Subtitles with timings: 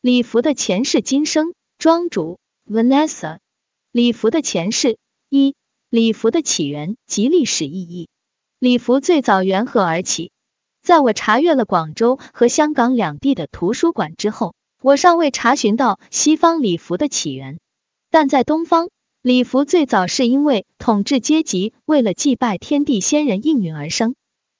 [0.00, 2.38] 礼服的前世今生，庄主
[2.70, 3.38] Vanessa。
[3.90, 4.96] 礼服的前世
[5.28, 5.56] 一，
[5.90, 8.08] 礼服的起源及历史意义。
[8.60, 10.30] 礼服最早缘何而起？
[10.82, 17.58] 在我查阅了广州和香港两地的图书馆之后，我尚未查询到西方礼服的起源。
[18.08, 18.90] 但在东方，
[19.20, 24.14] 礼服最早是因为统治阶级为了祭拜天地仙人应运而生。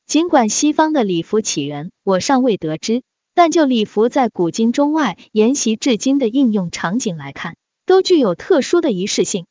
[0.04, 3.02] 尽管西方的礼服起源我尚未得知，
[3.38, 7.54] 但就礼服在古今中外沿袭至今的应用场景来看，
[7.86, 9.46] 都具有特殊的仪式性。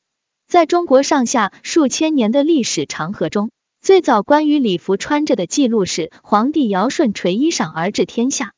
[0.46, 8.52] 在中国上下数千年的历史长河中，最早关于礼服穿着的记录是皇帝尧舜垂衣裳而治天下。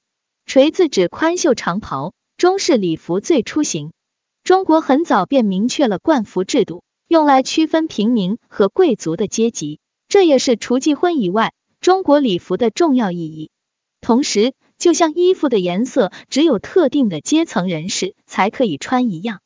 [0.47, 3.91] 垂字指宽袖长袍，中式礼服最初形。
[4.43, 13.51] 中国很早便明确了冠服制度，用来区分平民和贵族的阶级，这也是除继婚以外，中国礼服的重要意义。
[14.01, 19.41] 同时，就像衣服的颜色只有特定的阶层人士才可以穿一样，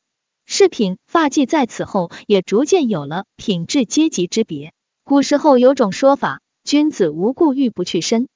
[0.46, 4.72] 饰品、发髻在此后也逐渐有了品质阶级之别。
[5.02, 8.28] 古时候有种说法，君子无故玉不去身，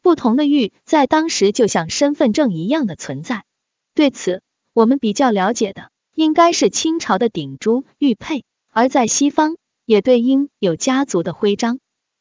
[0.00, 3.44] 不同的玉在当时就像身份证一样的存在。
[3.94, 4.40] 对此，
[4.72, 5.90] 我们比较了解的。
[6.14, 11.80] 应该是清朝的顶珠玉佩，而在西方也对应有家族的徽章，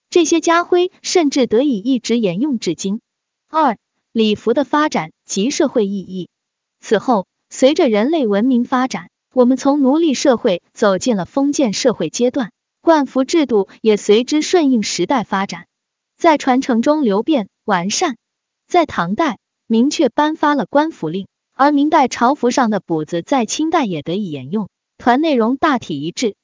[0.10, 3.02] 这些家徽甚至得以一直沿用至今。
[3.50, 3.78] 二、
[4.14, 6.30] 礼服的发展及社会意义。
[6.80, 15.66] 此后，随着人类文明发展，我们从奴隶社会走进了封建社会阶段，冠服制度也随之顺应时代发展，
[16.16, 18.16] 在传承中流变完善。
[18.68, 21.28] 在唐代，明确颁发了官服令。
[21.56, 26.36] 而明代朝服上的补子在清代也得以沿用，团内容大体一致，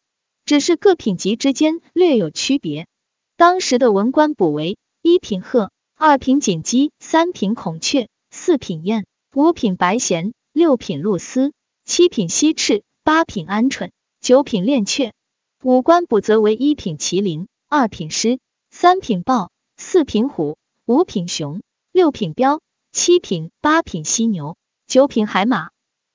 [0.45, 2.87] 只是各品级之间略有区别。
[3.35, 9.05] 当时的文官补为一品鹤，二品锦鸡，三品孔雀，四品燕，
[9.35, 11.51] 五品白衔，六品露丝，
[11.83, 15.11] 七品西翅，八品鹌鹑，九品恋雀。
[15.61, 18.39] 五官补则为一品麒麟，二品狮，
[18.69, 21.61] 三品豹，四品虎，五品熊，
[21.91, 22.61] 六品彪，
[22.93, 24.55] 七品八品犀牛。
[24.87, 25.71] 九品海马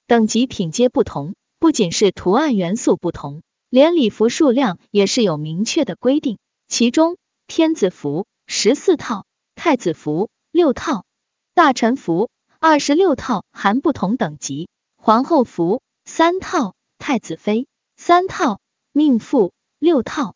[0.06, 6.38] 等级品阶不同，不仅是图案元素不同，连礼服数量也是有明确的规定。
[6.68, 9.26] 其中，天子服十四套，
[9.66, 11.06] 太子服六套，
[11.54, 12.28] 大臣服
[12.60, 17.66] 二十六套，含不同等级；皇后服三套，太子妃
[17.96, 18.60] 三套，
[18.92, 20.34] 命妇六套。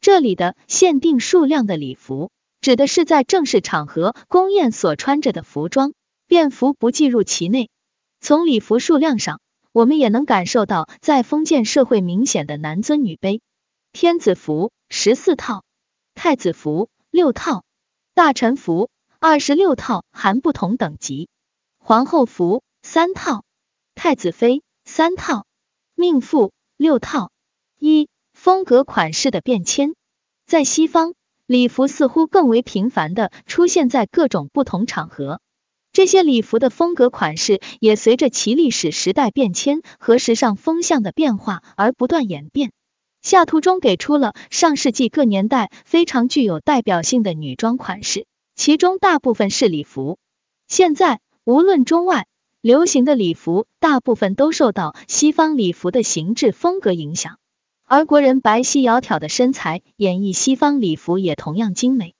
[0.00, 2.30] 这里的限定数量的礼服，
[2.62, 5.92] 指的是在正式场合宫宴所穿着的服装，
[6.26, 7.68] 便服不计入其内。
[8.22, 9.42] 从礼服数量上，
[9.72, 13.42] 我们也能感受到在封建社会明显的男尊女卑。
[13.92, 15.64] 天子服十四套，
[16.14, 17.62] 太子服六套，
[18.20, 21.28] 大臣服二十六套，含不同等级；
[21.78, 23.44] 皇后服三套，
[23.94, 25.46] 太子妃三套，
[25.94, 27.30] 命妇六套。
[27.78, 29.94] 一、风格款式的变迁，
[30.46, 31.14] 在西方，
[31.46, 35.40] 礼服似乎更为频繁的出现在各种不同场合。
[35.90, 42.70] 这些礼服的风格款式也随着其历史时代变迁和时尚风向的变化而不断演变。
[43.22, 50.18] 下图中给出了上世纪各年代非常具有代表性的女装款式，其中大部分是礼服。
[50.68, 52.26] 现在无论中外
[52.60, 57.38] 流行的礼服，大部分都受到西方礼服的形制风格影响，
[57.84, 62.14] 而国人白皙窈窕的身材演绎西方礼服也同样精美。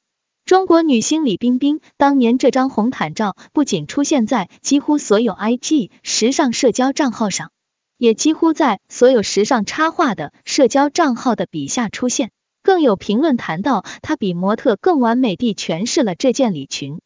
[0.45, 7.53] 中国女星李冰冰当年这张红毯照不仅出现在几乎所有 IG 时尚社交账号上，
[8.01, 12.31] 也几乎在所有时尚插画的社交账号的笔下出现。
[12.63, 17.01] 更有评论谈到，她比模特更完美地诠释了这件礼裙。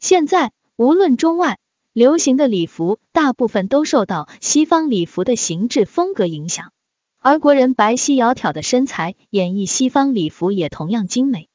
[0.00, 1.58] 现在，无论中外
[1.92, 6.72] 流行的礼服，大部分都受到西方礼服的形制风格影响，
[7.20, 11.48] 而国人白皙窈窕的身材演绎西方礼服也同样精美。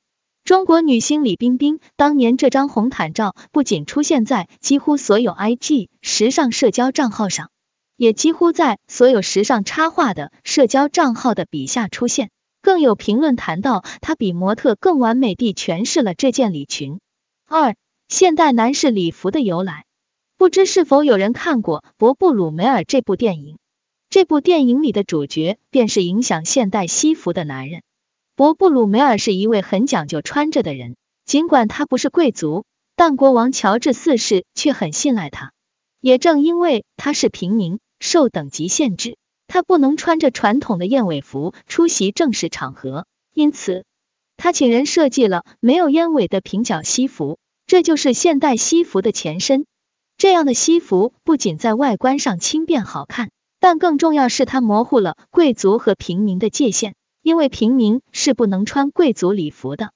[0.43, 7.49] 中国女星李冰冰当年这张红毯照不仅出现在几乎所有 IG 时尚社交账号上，
[7.95, 12.29] 也几乎在所有时尚插画的社交账号的笔下出现。
[12.61, 17.01] 更有评论谈到，他比模特更完美地诠释了这件礼裙。
[17.45, 17.75] 二、
[18.07, 19.83] 现代男士礼服的由来，
[20.37, 23.57] 不知是否有人看过《伯布鲁梅尔》这部电影？
[24.09, 27.81] 这部电影里的主角便是影响现代西服的男人。
[28.35, 32.63] 伯布鲁梅尔是一位很讲究穿着的人，尽管他不是贵族，
[32.95, 35.51] 但国王乔治四世却很信赖他。
[36.03, 39.15] 也正因为他是平民，受等级限制，
[39.47, 43.85] 他不能穿着传统的燕尾服出席正式场合，因此
[44.35, 49.65] 他请人设计了没有燕尾的平角西服，这就是现代西服的前身。
[50.17, 59.93] 这样的西服不仅在外观上轻便好看，但更重要是它模糊了贵族和平民的界限，因为平民是不能穿贵族礼服的。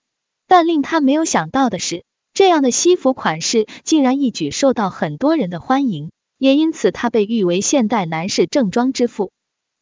[0.47, 2.05] 但令他没有想到的是，
[2.37, 9.31] 这样的西服款式竟然一举受到很多人的欢迎，也因此他被誉为现代男士正装之父。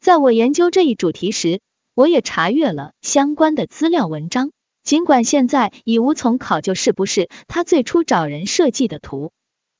[0.00, 1.60] 在我研究这一主题时，
[1.94, 9.32] 我也查阅了相关的资料文章，尽管现在已无从考究是不是他最初找人设计的图。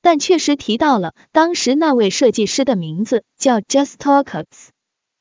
[0.03, 4.69] 但确实提到了当时那位设计师的名字叫 Justalks。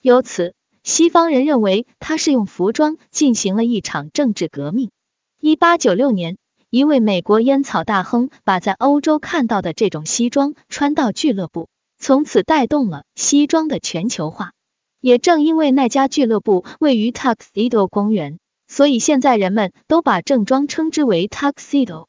[0.02, 4.92] 由此，西方人认为他是用服装进行了一场政治革命。
[5.40, 6.38] 一八九六年，
[6.76, 11.70] 一位美国烟草大亨把在欧洲看到的这种西装穿到俱乐部，
[12.00, 14.52] 从此带动了西装的全球化。
[15.00, 22.08] 也正因为那家俱乐部位于 Tuxedo 公园，所以现在人们都把正装称之为 Tuxedo。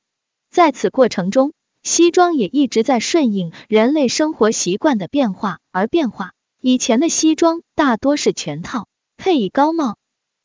[0.51, 1.53] 在此过程中，
[1.85, 6.33] 西装也一直在顺应人类生活习惯的变化而变化。
[6.61, 9.97] 以前的西装大多是全套，配以高帽，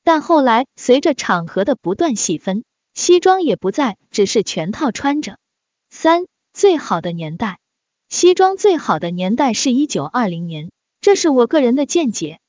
[0.03, 2.63] 但后来随着场合的不断细分，
[2.93, 5.37] 西装也不在只是全套穿着。
[5.89, 7.59] 三最好的年代，
[8.09, 12.39] 西装最好的年代是一九二零年，这是我个人的见解。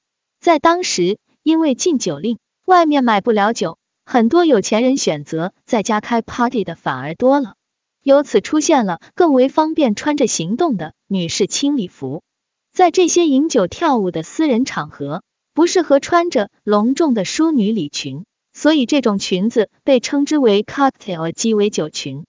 [0.40, 7.54] 在当时，因为禁酒令，外面买不了酒，很多有钱人选择在家开 party 的反而多了。
[8.02, 12.24] 由此出现了更为方便穿着行动的女士轻礼服，
[12.72, 15.22] 在这些饮酒跳舞的私人场合，
[15.54, 22.24] 不适合穿着隆重的淑女礼裙，所以这种裙子被称之为 cocktail 鸡尾酒裙。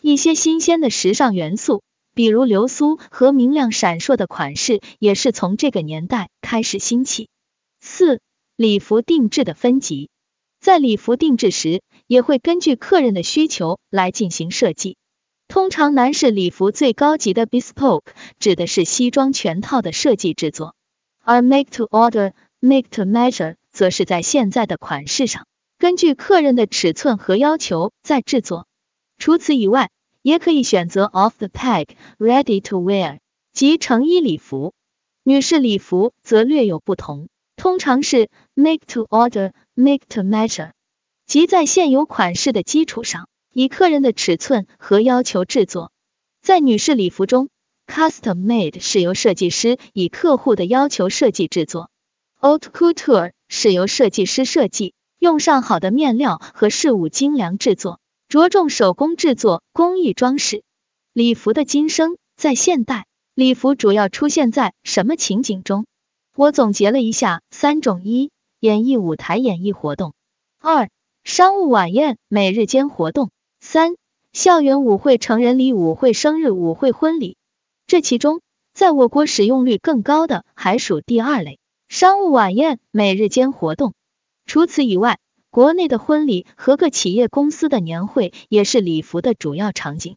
[0.00, 1.82] 一些新鲜的时尚元素，
[2.14, 7.28] 比如流苏和明亮闪烁的款式，也是从这个年代开始兴起。
[7.80, 8.20] 四、
[8.56, 10.10] 礼服定制的分级，
[10.60, 14.96] 在礼服定制时，也会根据客人的需求来进行设计。
[15.48, 18.02] 通常，男士礼服最高级的 bespoke
[18.38, 20.74] 指的是西装全套的设计制作，
[21.24, 25.46] 而 make to order、make to measure 则是在现在的款式上，
[25.78, 28.66] 根据客人的尺寸和要求再制作。
[29.16, 29.90] 除此以外，
[30.22, 31.88] 也可以选择 off the peg、
[32.18, 33.18] ready to wear
[33.52, 34.74] 即成衣礼服。
[35.22, 40.72] 女士礼服则略有不同，通常是 make to order、make to measure，
[41.26, 43.28] 即在现有款式的基础上。
[43.52, 45.90] 以客人的尺寸和要求制作，
[46.42, 47.48] 在女士礼服中
[47.86, 51.90] ，custom made 是由设计师以客户的要求设计制作
[52.40, 57.98] ，haute couture 是由设计师设计，用上好的面料和事物精良制作，
[58.28, 60.62] 着重手工制作工艺装饰。
[61.12, 65.86] 礼服的今生，在现代，礼服主要出现在什么情景中？
[66.36, 68.30] 我总结了一下三种：一、
[68.60, 70.12] 演艺舞台演艺活动；
[70.60, 70.88] 二、
[71.24, 73.30] 商务晚宴、每日间活动。
[73.60, 73.96] 三、
[74.32, 77.36] 校园舞会、成人礼舞会、生日舞会、婚礼，
[77.88, 78.40] 这其中，
[78.72, 83.94] 在我国使用率更高的还属第二类商务晚宴、每日间活动。
[84.48, 85.18] 除此以外，
[85.50, 90.16] 国内的婚礼和各企业公司的年会也是礼服的主要场景。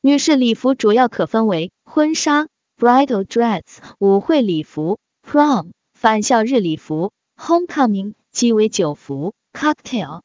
[0.00, 2.46] 女士礼服主要可分为婚纱
[2.78, 3.62] （bridal dress）、
[3.98, 10.20] 舞会礼服 （prom）、返校日礼服 （homecoming）、鸡尾酒服 （cocktail）。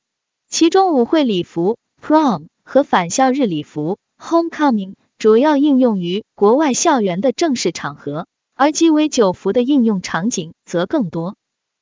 [0.47, 2.45] 其中，舞会礼服 （prom）。
[2.63, 11.35] 和返校日礼服 （homecoming） 主要应用于国外校园的正式场合，而鸡尾酒服的应用场景则更多。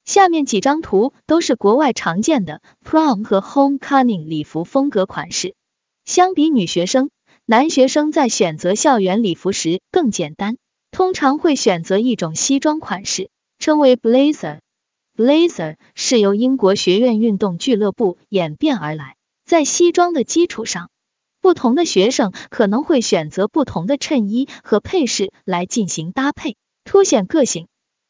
[0.05, 5.55] 下面几张图都是国外常见的 prom 和 homecoming 礼服风格款式。
[6.05, 7.09] 相比女学生，
[7.45, 10.57] 男学生在选择校园礼服时更简单，
[10.91, 14.59] 通常会选择一种西装款式，称为 blazer。
[15.17, 19.15] blazer 是由英国学院运动俱乐部演变而来。
[19.43, 20.89] 在西装的基础上，
[21.41, 27.67] 不同的学生可能会选择不同的衬衣和配饰来进行搭配，凸显个性。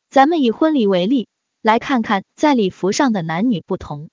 [0.10, 1.28] 咱们以婚礼为例，
[1.66, 4.10] 来看看在礼服上的男女不同。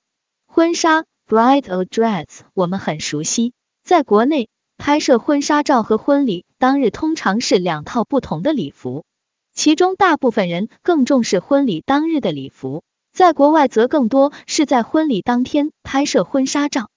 [0.46, 3.52] 婚纱 （bridal dress） 我们很熟悉，
[3.84, 9.04] 在国内拍摄婚纱照和婚礼当日通常是两套不同的礼服，
[9.52, 16.88] 其中大部分人更重视婚礼当日的礼服，在国外则更多是在婚礼当天拍摄婚纱照。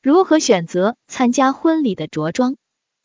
[0.00, 2.54] 如何选择参加婚礼的着装？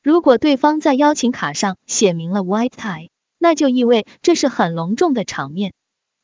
[0.04, 5.74] 如果对方在邀请卡上写明了 white tie，那就意味这是很隆重的场面。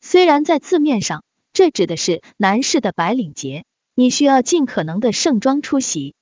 [0.08, 6.14] 虽然在字面上这指的是男士的白领节，你需要尽可能的盛装出席。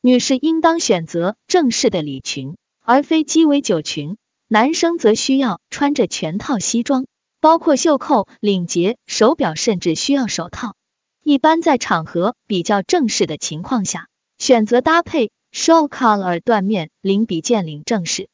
[0.00, 4.16] 女士应当选择正式的礼裙，而非鸡尾酒裙。
[4.46, 7.06] 男生则需要穿着全套西装，
[7.40, 10.76] 包括袖扣、领结、手表，甚至需要手套。
[11.24, 14.06] 一般在场合比较正式的情况下，
[14.38, 18.28] 选择搭配 show collar 缎面领比剑领正式。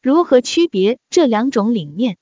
[0.00, 2.16] 如何区别这两种领面？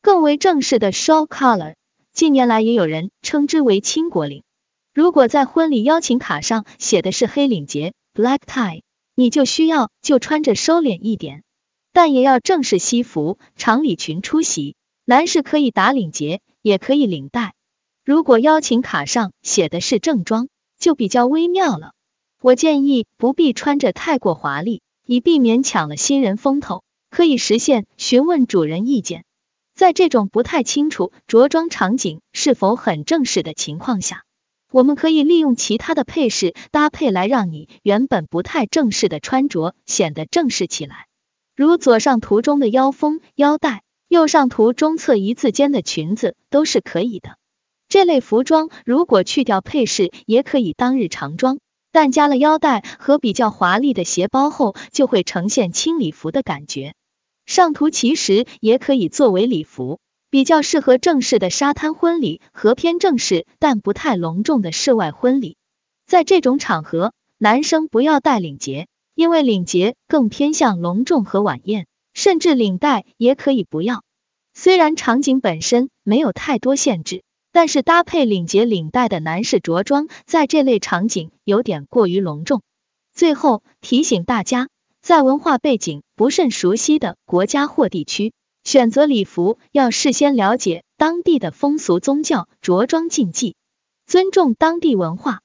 [0.00, 1.74] 更为正式的 show color，
[2.18, 4.42] 近年来也有人称之为倾国领。
[4.92, 8.82] 如果在婚礼邀请卡上写的是黑领结 black tie，
[9.14, 11.44] 你就需要就穿着收敛一点，
[11.92, 14.74] 但也要正式西服长礼裙出席。
[15.04, 17.54] 男士可以打领结，也可以领带。
[18.04, 21.92] 如果邀请卡上写的是正装，就比较微妙了。
[22.42, 26.82] 我建议不必穿着太过华丽，以避免抢了新人风头。
[27.10, 29.24] 可以实现询问主人意见。
[29.78, 34.24] 在这种不太清楚着装场景是否很正式的情况下，
[34.72, 41.06] 我们可以利用其他的配饰搭配来让你原本不太正式的穿着显得正式起来。
[41.54, 47.36] 如左上图中的腰封、腰带，右上图中侧一字肩的裙子都是可以的。
[47.88, 51.60] 这类服装如果去掉配饰，也可以当日常装。
[51.92, 56.94] 但加了腰带和比较华丽的鞋包后，就会呈现轻礼服的感觉。
[57.48, 65.56] 上图其实也可以作为礼服，比较适合正式的沙滩婚礼和偏正式但不太隆重的室外婚礼。
[66.06, 74.04] 在这种场合，男生不要戴领结，因为领结更偏向隆重和晚宴，甚至领带也可以不要。
[74.52, 77.22] 虽然场景本身没有太多限制。
[77.50, 82.60] 但是搭配领结领带的男士着装，在这类场景有点过于隆重。
[83.14, 84.68] 最后提醒大家，
[85.08, 93.56] 在文化背景不甚熟悉的国家或地区，选择礼服要事先了解当地的风俗、宗教、着装禁忌，
[94.06, 95.40] 尊重当地文化。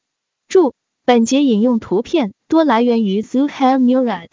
[0.50, 0.74] 注：
[1.06, 4.28] 本节引用图片多来源于 Zuhair Murad，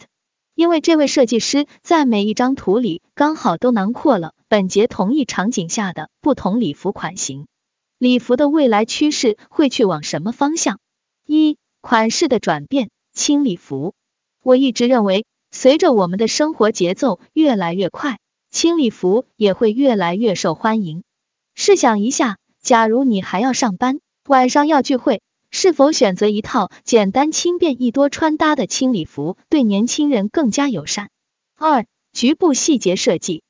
[0.53, 7.47] 因为这位设计师在每一张图里刚好都囊括了本节同一场景下的不同礼服款型。
[7.97, 10.77] 礼服的未来趋势会去往什么方向？
[11.25, 13.93] 一、款式的转变，轻礼服。
[14.43, 18.19] 我一直认为，随着我们的生活节奏越来越快，
[18.49, 21.03] 轻礼服也会越来越受欢迎。
[21.53, 25.21] 试想一下，假如你还要上班，晚上要聚会，
[25.51, 31.09] 是否选择一套简单轻便易多穿搭的轻礼服，对年轻人更加友善？
[31.55, 33.43] 二、局部细节设计。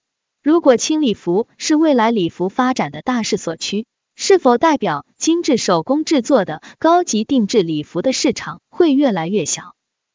[0.44, 9.74] 如果轻礼服是未来礼服发展的大势所趋，是否代表精致手工制作的高级定制礼服的市场会越来越小？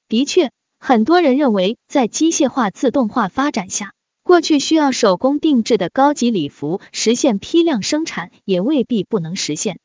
[0.09, 0.51] 的确，
[0.89, 9.81] 很多人认为，在机械化、自动化发展下，过去需要手工定制的高级礼服实现批量生产也未必不能实现。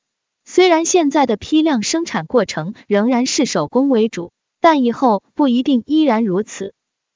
[0.46, 6.75] 虽然现在的批量生产过程仍然是手工为主，但以后不一定依然如此。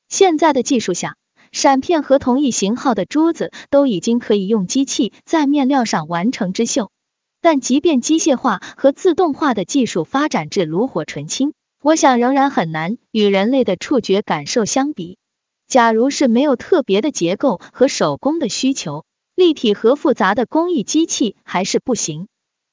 [0.10, 1.16] 现在的技术下，
[1.52, 6.90] 闪片和同一型号的珠子都已经可以用机器在面料上完成织绣。
[7.40, 11.54] 但即便机械化和自动化的技术发展至炉火纯青，
[11.86, 15.20] 我想仍然很难与人类的触觉感受相比。
[15.68, 22.28] 假如是没有特别的结构和手工的需求，立体和复杂的工艺机器还是不行。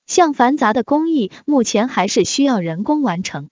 [0.07, 3.51] 像繁杂的工艺，目前还是需要人工完成。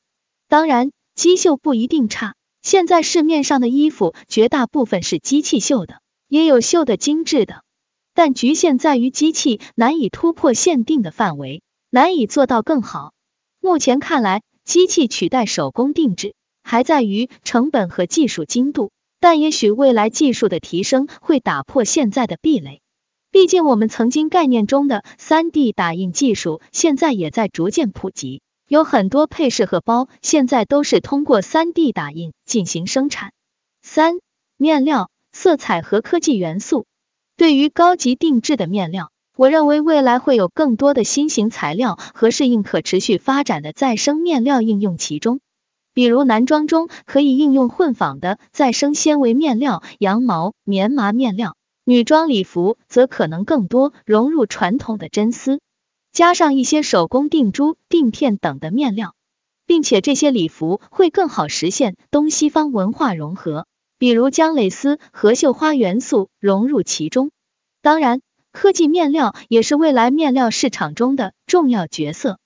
[0.48, 7.64] 当然，机绣不一定差，现在市面上的衣服绝大部分是机器绣的，也有绣的精致的。
[8.14, 13.12] 但局限在于机器难以突破限定的范围，难以做到更好。
[13.60, 22.80] 目前看来，机器取代手工定制还在于成本和技术精度，但也许未来技术的提升会打破现在的壁垒。
[23.32, 33.32] 毕竟我们曾经概念中的三 D 打印技术现在也在逐渐普及，有很多配饰和包现在都是通过三 D 打印进行生产。
[33.82, 34.18] 三、
[34.56, 36.86] 面料、色彩和科技元素。
[37.36, 45.40] 对于高级定制的面料，我认为未来会有更多的新型材料和适应可持续发展的再生面料应用其中。
[45.92, 55.60] 比如男装中可以应用混纺的再生纤维面料、羊毛、棉麻面料；女装礼服则可能更多融入传统的真丝，
[56.12, 59.14] 加上一些手工定珠、定片等的面料，
[59.66, 63.66] 并且这些礼服会更好实现东西方文化融合。
[63.98, 67.32] 比如将蕾丝和绣花元素融入其中，
[67.82, 72.38] 当然，科技面料也是未来面料市场中的重要角色。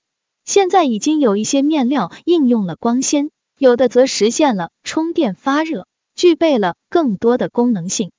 [0.45, 8.11] 现在已经有一些面料应用了光纤，有的则实现了充电发热，具备了更多的功能性。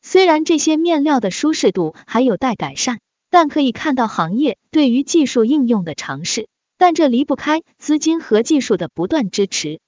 [0.00, 6.48] 虽然这些面料的舒适度还有待改善，但可以看到行业对于技术应用的尝试。
[6.76, 9.80] 但这离不开资金和技术的不断支持。